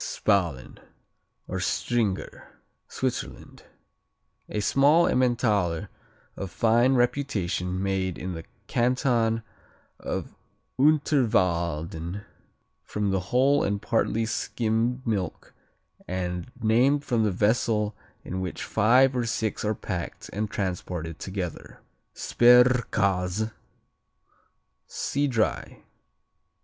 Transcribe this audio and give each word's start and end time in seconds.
Spalen 0.03 0.79
or 1.47 1.59
Stringer 1.59 2.59
Switzerland 2.87 3.61
A 4.49 4.59
small 4.59 5.05
Emmentaler 5.05 5.89
of 6.35 6.49
fine 6.49 6.95
reputation 6.95 7.79
made 7.83 8.17
in 8.17 8.33
the 8.33 8.43
Canton 8.65 9.43
of 9.99 10.33
Unterwalden 10.79 12.25
from 12.83 13.13
whole 13.13 13.63
and 13.63 13.79
partly 13.79 14.25
skimmed 14.25 15.05
milk 15.05 15.53
and 16.07 16.51
named 16.59 17.05
from 17.05 17.23
the 17.23 17.29
vessel 17.29 17.95
in 18.25 18.41
which 18.41 18.63
five 18.63 19.15
or 19.15 19.27
six 19.27 19.63
are 19.63 19.75
packed 19.75 20.31
and 20.33 20.49
transported 20.49 21.19
together. 21.19 21.79
Sperrkäse 22.15 23.51
see 24.87 25.27
Dry. 25.27 25.83